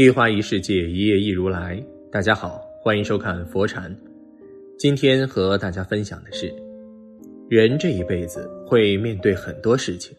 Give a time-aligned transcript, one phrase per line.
[0.00, 1.78] 一花一世界，一叶一如来。
[2.10, 3.94] 大家好，欢迎收看佛禅。
[4.78, 6.50] 今天和大家分享的是，
[7.50, 10.16] 人这一辈子会面对很多事情，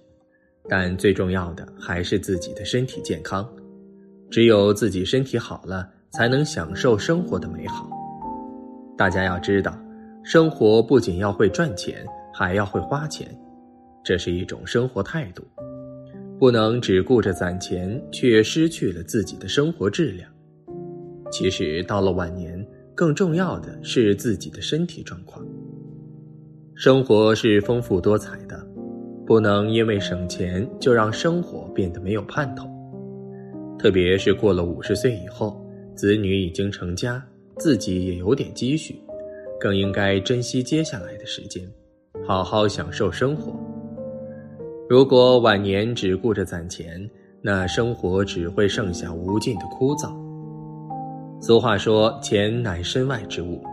[0.69, 3.51] 但最重要的还是自己的身体健康。
[4.29, 7.89] 只有自己身体好了，才能享受生活的美好。
[8.95, 9.75] 大家要知道，
[10.23, 13.27] 生活不仅要会赚钱，还要会花钱，
[14.03, 15.43] 这是一种生活态度。
[16.41, 20.27] 不能只顾着攒钱，却失去了自己的生活质量。
[21.31, 25.45] 其实到了晚年，更重要的是自己的身体状况。
[26.73, 28.59] 生活是丰富多彩的，
[29.23, 32.67] 不能因为省钱就让生活变得没有盼头。
[33.77, 37.23] 特别是过了五十岁以后，子女已经成家，
[37.59, 38.99] 自己也有点积蓄，
[39.59, 41.63] 更应该珍惜接下来的时间，
[42.25, 43.53] 好好享受生活。
[44.91, 47.09] 如果晚年只顾着攒钱，
[47.41, 50.13] 那生活只会剩下无尽的枯燥。
[51.39, 53.63] 俗话说：“钱乃身外之物，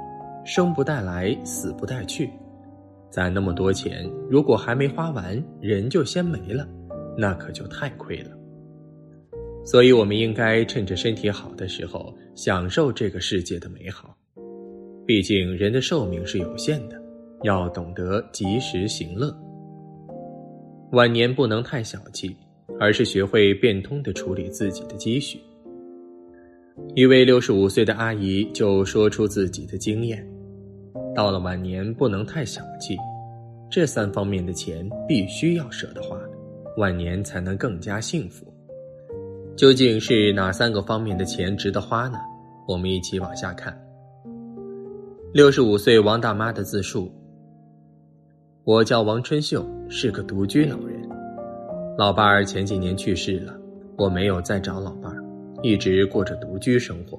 [0.45, 2.31] 生不带来，死不带去。”
[3.11, 6.65] 攒那么多钱，如果还没花完，人就先没了，
[7.17, 8.31] 那可就太亏了。
[9.65, 14.17] 所以，我们应该趁着身体好的时候，享受这个世界的美好。
[15.05, 16.97] 毕竟，人的寿命是有限的，
[17.43, 19.37] 要懂得及时行乐。
[20.93, 22.35] 晚年不能太小气，
[22.81, 25.39] 而是学会变通的处理自己的积蓄。
[26.95, 30.27] 一位六十五岁的阿姨就说出自己的经验：
[31.15, 32.97] 到了晚年不能太小气，
[33.71, 36.19] 这三方面的钱必须要舍得花，
[36.79, 38.47] 晚年才能更加幸福。
[39.57, 42.17] 究竟是哪三个方面的钱值得花呢？
[42.67, 43.79] 我们一起往下看。
[45.35, 47.13] 六十五岁王大妈的自述。
[48.65, 51.01] 我叫王春秀，是个独居老人。
[51.97, 53.55] 老伴儿前几年去世了，
[53.97, 55.25] 我没有再找老伴儿，
[55.63, 57.19] 一直过着独居生活。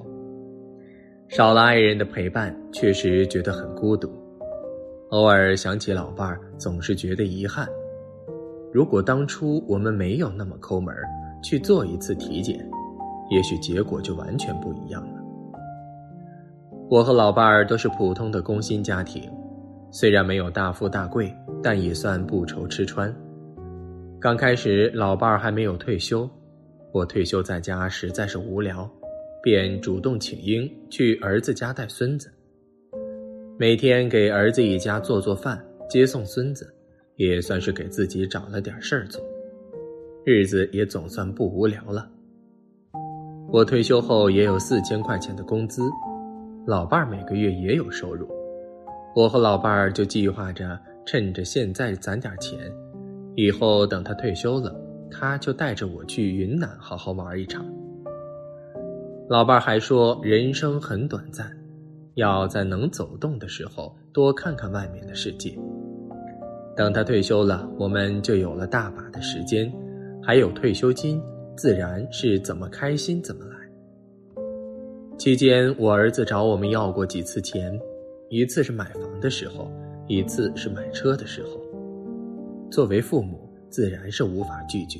[1.28, 4.10] 少了爱人的陪伴，确实觉得很孤独。
[5.10, 7.68] 偶尔想起老伴儿，总是觉得遗憾。
[8.72, 10.96] 如果当初我们没有那么抠门
[11.44, 12.56] 去做一次体检，
[13.32, 15.20] 也许结果就完全不一样了。
[16.88, 19.30] 我和老伴儿都是普通的工薪家庭。
[19.92, 21.34] 虽然没有大富大贵，
[21.64, 23.14] 但也算不愁吃穿。
[24.20, 26.30] 刚开始，老伴儿还没有退休，
[26.92, 28.90] 我退休在家实在是无聊，
[29.42, 32.32] 便主动请缨去儿子家带孙子。
[33.58, 36.72] 每天给儿子一家做做饭，接送孙子，
[37.16, 39.22] 也算是给自己找了点事儿做，
[40.24, 42.08] 日子也总算不无聊了。
[43.52, 45.82] 我退休后也有四千块钱的工资，
[46.68, 48.30] 老伴儿每个月也有收入。
[49.16, 52.60] 我和老伴儿就计划着，趁着现在攒点钱，
[53.36, 54.74] 以后等他退休了，
[55.10, 57.66] 他就带着我去云南好好玩一场。
[59.28, 61.52] 老伴儿还说，人生很短暂，
[62.16, 65.58] 要在能走动的时候多看看外面的世界。
[66.76, 69.72] 等他退休了，我们就有了大把的时间，
[70.24, 71.22] 还有退休金，
[71.58, 73.56] 自然是怎么开心怎么来。
[75.18, 77.78] 期间，我儿子找我们要过几次钱。
[78.32, 79.72] 一次是买房的时候，
[80.06, 81.60] 一次是买车的时候。
[82.70, 85.00] 作为父母，自然是无法拒绝，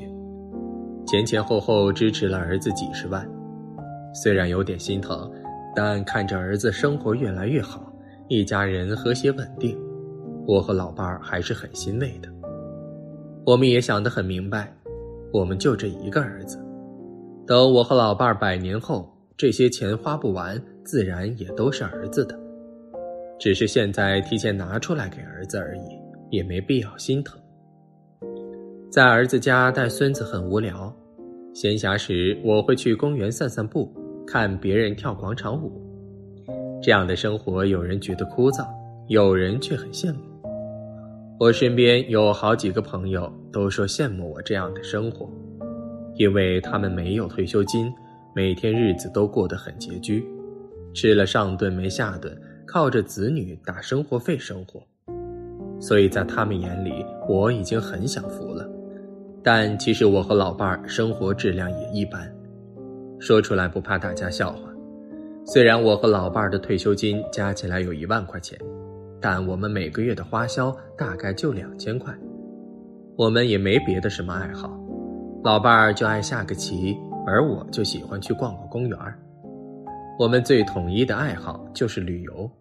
[1.06, 3.30] 前前后后支持了儿子几十万。
[4.16, 5.32] 虽然有点心疼，
[5.76, 7.94] 但看着儿子生活越来越好，
[8.30, 9.78] 一家人和谐稳定，
[10.48, 12.30] 我和老伴儿还是很欣慰的。
[13.46, 14.76] 我们也想得很明白，
[15.32, 16.58] 我们就这一个儿子，
[17.46, 22.39] 等我和老伴儿百年后，这些钱花不完，自然也都是儿子的。
[23.40, 25.82] 只是现在提前拿出来给儿子而已，
[26.30, 27.40] 也没必要心疼。
[28.92, 30.94] 在儿子家带孙子很无聊，
[31.54, 33.90] 闲暇时我会去公园散散步，
[34.28, 35.82] 看别人跳广场舞。
[36.82, 38.68] 这样的生活，有人觉得枯燥，
[39.08, 40.20] 有人却很羡慕。
[41.40, 45.32] 我身边有好几个朋友都说羡慕我这样的生活，
[46.16, 47.90] 因为他们没有退休金，
[48.36, 50.26] 每天日子都过得很拮据，
[50.94, 52.38] 吃了上顿没下顿。
[52.72, 54.80] 靠着子女打生活费生活，
[55.80, 58.70] 所以在他们眼里我已经很享福了。
[59.44, 62.32] 但其实我和老伴儿生活质量也一般，
[63.18, 64.70] 说出来不怕大家笑话。
[65.46, 68.56] 虽然我和老伴儿的退休金加起来有一万块钱，
[69.20, 72.14] 但我们每个月的花销大概就两千块。
[73.16, 74.80] 我们也没别的什么爱好，
[75.44, 76.96] 老伴儿就爱下个棋，
[77.26, 79.18] 而我就喜欢去逛逛公园儿。
[80.20, 82.52] 我们最统一的爱好就是旅游，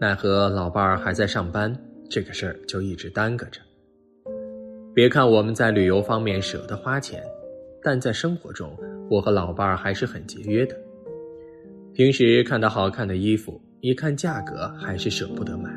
[0.00, 1.70] 奈何老伴儿还在上班，
[2.08, 3.60] 这个事儿就一直耽搁着。
[4.94, 7.22] 别看我们在旅游方面舍得花钱，
[7.82, 8.74] 但在生活中，
[9.10, 10.74] 我和老伴儿还是很节约的。
[11.92, 15.68] 平时看到好看的衣服，一看价格还是舍不得买；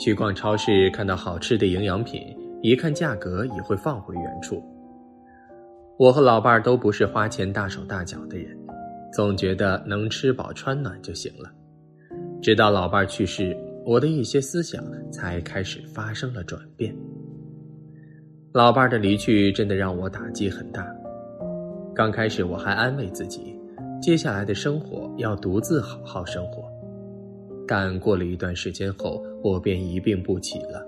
[0.00, 4.60] 去逛超市看到好吃的营养品，一看价格也会放回原处。
[5.96, 8.57] 我和老伴儿都不是花钱大手大脚的人，
[9.18, 11.50] 总觉得能吃饱穿暖就行了。
[12.40, 13.52] 直到老伴儿去世，
[13.84, 14.80] 我的一些思想
[15.10, 16.94] 才开始发生了转变。
[18.52, 20.86] 老伴儿的离去真的让我打击很大。
[21.92, 23.58] 刚开始我还安慰自己。
[24.00, 26.62] 接下来的生活要独自好好生活，
[27.66, 30.86] 但过了一段时间后，我便一病不起了。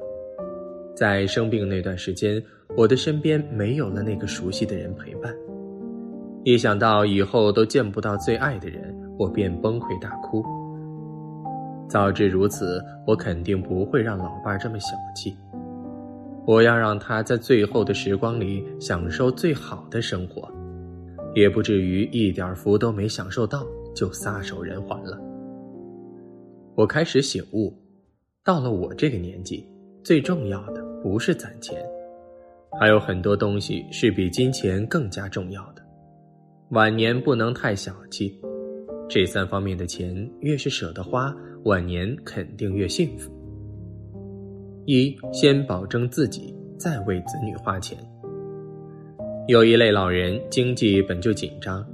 [0.95, 2.41] 在生病那段时间，
[2.77, 5.35] 我的身边没有了那个熟悉的人陪伴。
[6.45, 10.45] 一想到以后都见不到最爱的人，我便崩溃大哭。
[11.89, 15.37] 早知如此，我肯定不会让老伴这么小气。
[16.47, 20.51] 我要让他在最后的时光里享受最好的生活。
[21.33, 23.65] 也不至于一点福都没享受到
[23.95, 25.17] 就撒手人寰了。
[26.75, 27.73] 我开始醒悟，
[28.43, 29.65] 到了我这个年纪，
[30.03, 31.81] 最重要的不是攒钱，
[32.81, 35.80] 还有很多东西是比金钱更加重要的。
[36.71, 38.33] 晚年不能太小气，
[39.09, 41.35] 这三方面的钱越是舍得花，
[41.65, 43.29] 晚年肯定越幸福。
[44.87, 47.99] 一，先保证自己，再为子女花钱。
[49.49, 51.85] 有一类老人经济本就紧张，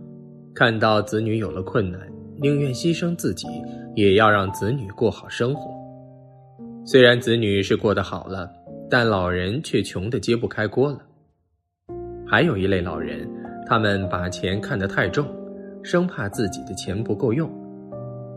[0.54, 1.98] 看到子女有了困难，
[2.38, 3.46] 宁愿牺牲自己，
[3.94, 5.70] 也要让子女过好生活。
[6.84, 8.52] 虽然子女是过得好了，
[8.90, 11.00] 但老人却穷得揭不开锅了。
[12.26, 13.26] 还有一类老人，
[13.68, 15.26] 他们把钱看得太重，
[15.82, 17.50] 生怕自己的钱不够用，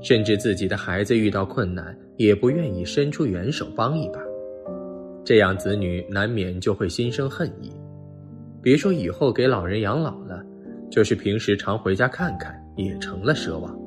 [0.02, 4.20] 甚至自己的孩子遇到困难，也不愿意伸出援手帮一把，
[5.24, 7.72] 这样子女难免就会心生恨意。
[8.62, 10.44] 别说以后给老人养老了，
[10.90, 13.78] 就是平时常回家看看，也成了奢望。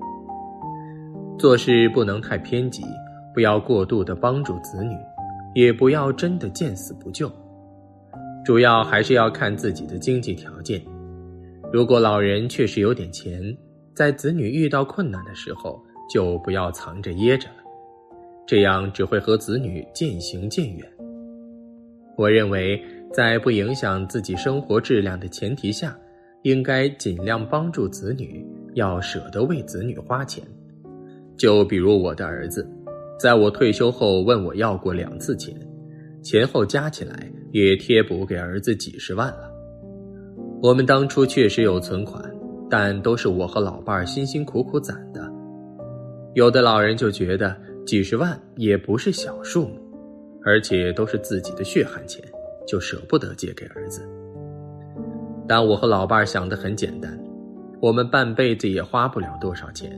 [1.38, 2.84] 做事不能太偏激，
[3.34, 4.96] 不要过度的帮助子女，
[5.54, 7.28] 也不要真的见死不救。
[8.44, 10.80] 主要还是要看自己的经济条件。
[11.72, 13.56] 如果老人确实有点钱，
[13.94, 15.82] 在子女遇到困难的时候，
[16.12, 17.56] 就不要藏着掖着了，
[18.46, 20.86] 这样只会和子女渐行渐远。
[22.16, 22.82] 我认为。
[23.14, 25.94] 在不影响自己生活质量的前提下，
[26.44, 28.42] 应该尽量帮助子女，
[28.72, 30.42] 要舍得为子女花钱。
[31.36, 32.66] 就比如我的儿子，
[33.20, 35.54] 在我退休后问我要过两次钱，
[36.22, 39.51] 前后加起来也贴补给儿子几十万了。
[40.62, 42.22] 我们当初确实有存款，
[42.70, 45.28] 但都是我和老伴儿辛辛苦苦攒的。
[46.34, 49.74] 有的老人就觉得几十万也不是小数目，
[50.44, 52.22] 而且都是自己的血汗钱。
[52.64, 54.08] 就舍不得借给儿子，
[55.48, 57.18] 但我和老伴儿想的很简单，
[57.80, 59.90] 我们半辈子也花不了多少钱，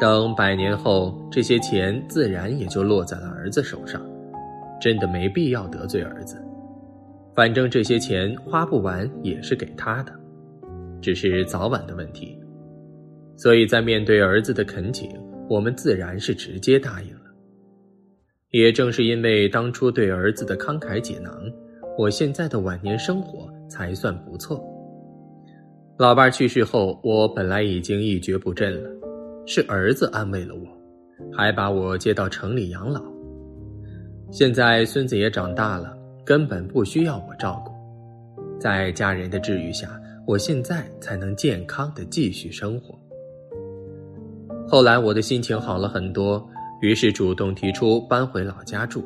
[0.00, 4.02] 等百年后，这些钱自然也就落在了儿子手上，
[4.80, 6.36] 真的没必要得罪儿子，
[7.40, 10.12] 反正这些钱花不完也是给他的，
[11.00, 12.38] 只是早晚的问题，
[13.34, 15.08] 所以在面对儿子的恳请，
[15.48, 17.22] 我们自然是直接答应了。
[18.50, 21.32] 也正是因为当初对儿子的慷慨解囊，
[21.96, 24.62] 我现在的晚年生活才算不错。
[25.98, 28.90] 老伴去世后，我本来已经一蹶不振了，
[29.46, 30.66] 是儿子安慰了我，
[31.34, 33.02] 还把我接到城里养老。
[34.30, 35.96] 现在孙子也长大了，
[36.30, 37.72] 根本不需要我照顾，
[38.56, 42.96] 在家人的治愈下，我现在才能健康的继续生活。
[44.68, 46.48] 后来我的心情好了很多。
[46.82, 49.04] 于是主动提出搬回老家住，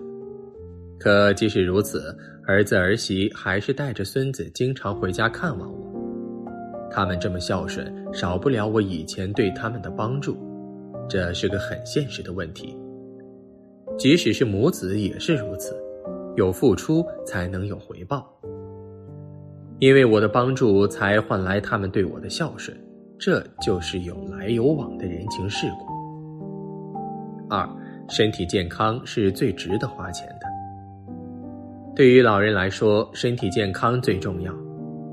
[0.99, 2.14] 可即使如此，
[2.47, 5.78] 儿子儿媳还是带着孙子经常回家看望我。
[6.90, 10.37] 他们这么孝顺，少不了我以前对他们的帮助，
[11.09, 12.76] 这是个很现实的问题。
[13.97, 15.75] 即使是母子也是如此，
[16.37, 18.26] 有付出才能有回报。
[19.81, 22.76] 因为我的帮助，才换来他们对我的孝顺，
[23.19, 25.87] 这就是有来有往的人情世故。
[27.50, 27.69] 二，
[28.09, 30.47] 身体健康是最值得花钱的。
[31.95, 34.55] 对于老人来说，身体健康最重要。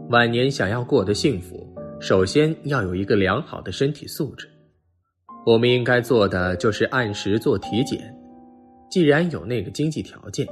[0.10, 1.68] 晚年想要过得幸福，
[2.00, 4.48] 首先要有一个良好的身体素质。
[5.46, 8.00] 我们应该做的就是按时做体检。
[8.90, 10.46] 既然有那个经济条件，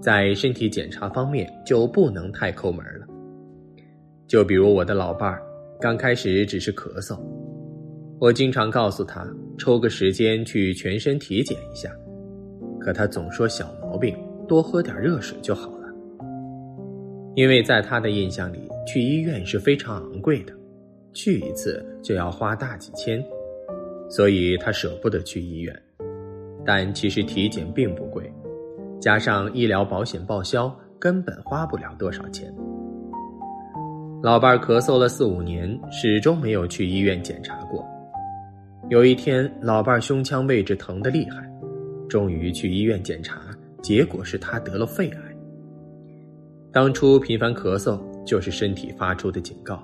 [0.00, 3.06] 在身体检查方面就不能太抠门了。
[4.26, 5.42] 就比如我的老伴儿，
[5.80, 7.18] 刚开始只是咳嗽，
[8.18, 9.26] 我经常告诉他
[9.58, 11.90] 抽个时间去全身体检一下，
[12.80, 14.16] 可他总说小毛病。
[14.48, 15.88] 多喝点热水就好了，
[17.34, 20.52] 因为在他的印象里，去医院是非常昂贵的，
[21.12, 23.20] 去一次就要花大几千，
[24.08, 25.82] 所以他舍不得去医院。
[26.64, 28.32] 但其实体检并不贵，
[29.06, 32.52] 加上医疗保险报销，根本花不了多少钱。
[34.20, 37.86] 老伴儿咳嗽了四五年，始终没有去医院检查过。
[38.88, 41.48] 有一天，老伴儿胸腔位置疼得厉害，
[42.08, 43.40] 终于去医院检查。
[43.80, 45.18] 结果是他得了肺癌。
[46.72, 49.80] 当初频繁咳嗽就是身体发出的警告，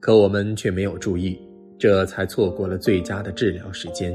[0.00, 1.40] 可我们却没有注意，
[1.78, 4.12] 这才错过了最佳的治疗时间。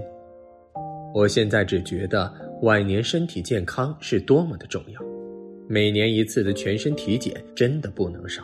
[1.15, 2.29] 我现在只觉得
[2.61, 5.01] 晚年身体健康是多么的重要，
[5.69, 8.43] 每年一次的全身体检真的不能少。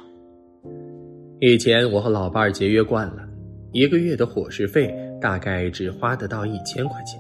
[1.42, 3.28] 以前我和老伴儿节约惯了，
[3.74, 7.20] 一个月的伙食费大概只花得到一千块钱。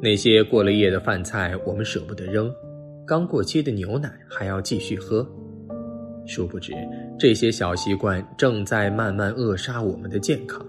[0.00, 2.48] 那些过了夜的饭菜，我们舍不得扔；
[3.04, 5.28] 刚过期的牛奶还要继续喝。
[6.24, 6.72] 殊不知，
[7.18, 10.64] 这些小习惯正在慢慢扼杀我们的健康。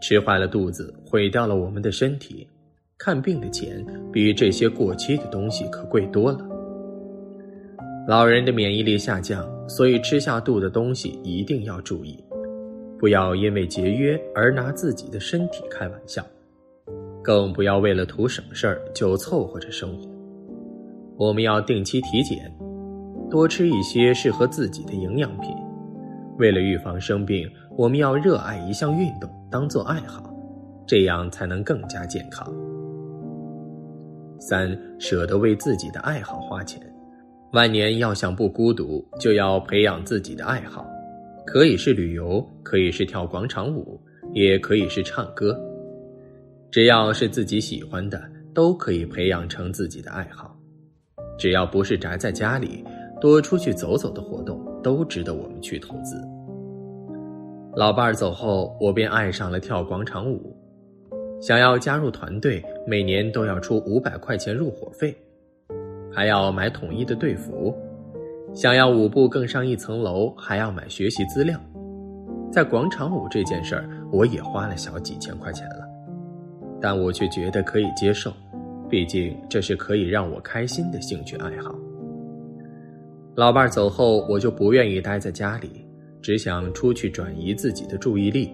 [0.00, 2.48] 吃坏了肚子，毁掉了我们的身体。
[2.98, 6.38] 看病的钱比这些过期的东西可贵多了。
[8.08, 12.22] 老人的免疫力下降，所以吃下肚的东西一定要注意，
[12.98, 16.24] 不要因为节约而拿自己的身体开玩笑。
[17.22, 20.08] 更不要为了图省事儿就凑合着生活。
[21.16, 22.52] 我们要定期体检，
[23.30, 25.50] 多吃一些适合自己的营养品。
[26.38, 30.34] 为了预防生病，我们要热爱一项运动，当做爱好，
[30.86, 32.52] 这样才能更加健康。
[34.38, 36.80] 三，舍得为自己的爱好花钱。
[37.52, 40.86] 晚年要想不孤独，就要培养自己的爱好，
[41.46, 43.98] 可以是旅游，可以是跳广场舞，
[44.34, 45.58] 也可以是唱歌。
[46.70, 50.54] 只要是自己喜欢的，都可以培养成自己的爱好。
[51.38, 52.84] 只要不是宅在家里，
[53.20, 56.16] 多出去走走的活动，都值得我们去投资。
[57.74, 60.54] 老伴儿走后，我便爱上了跳广场舞。
[61.40, 65.16] 想要加入团队，每年都要出五百块钱入伙费，
[66.12, 67.72] 还要买统一的队服。
[68.52, 71.60] 想要舞步更上一层楼，还要买学习资料。
[72.50, 75.86] 在广场舞这件事儿，我也花了小几千块钱了。
[76.80, 78.32] 但我却觉得可以接受，
[78.88, 81.72] 毕竟这是可以让我开心的兴趣爱好。
[83.36, 85.86] 老伴儿走后，我就不愿意待在家里，
[86.20, 88.50] 只想出去转移自己的注意力。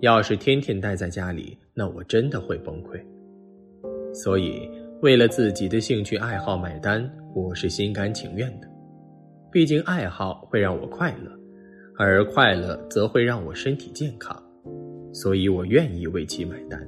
[0.00, 3.00] 要是天天待在家里，那我真的会崩溃。
[4.12, 4.68] 所以，
[5.00, 8.66] 为了自己的兴趣爱好买单，我是心甘情愿的。
[9.52, 11.30] 毕竟爱好会让我快乐，
[11.96, 14.42] 而快乐则会让我身体健康，
[15.12, 16.84] 所以我愿意为其买单。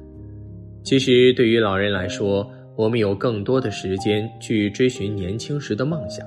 [0.82, 6.26] 其实，对于老人来说，我们有更多的时间去追寻年轻时的梦想。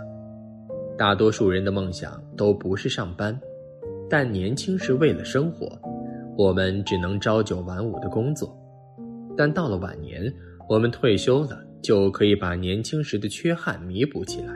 [0.98, 3.38] 大多数人的梦想都不是上班，
[4.10, 5.68] 但年轻是为了生活，
[6.38, 8.58] 我们只能朝九晚五的工作。
[9.36, 10.32] 但到了晚年，
[10.70, 14.54] 我们退休了，就可以把年轻时的缺憾弥补起来。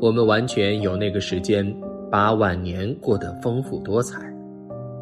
[0.00, 1.64] 我们完全有那个时间，
[2.10, 4.30] 把晚年过得丰富多彩。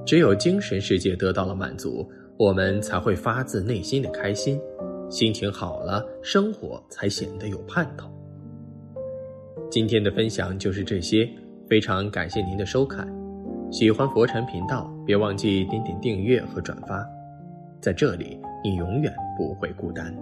[0.07, 2.09] 只有精神世界得到了满足。
[2.37, 4.59] 我们才会发自内心的开心，
[5.11, 8.11] 心情好了，生活才显得有盼头。
[9.71, 11.29] 今天的分享就是这些，
[11.69, 13.20] 非常感谢您的收看。
[13.71, 17.07] 喜欢佛禅频道，别忘记点点订阅和转发，
[17.81, 20.13] 在这里你永远不会孤单。